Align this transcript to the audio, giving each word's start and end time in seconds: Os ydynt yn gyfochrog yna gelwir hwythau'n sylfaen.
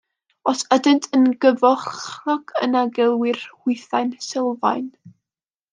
Os 0.51 0.61
ydynt 0.77 1.05
yn 1.17 1.27
gyfochrog 1.45 2.55
yna 2.69 2.83
gelwir 2.97 3.41
hwythau'n 3.59 4.13
sylfaen. 4.31 4.91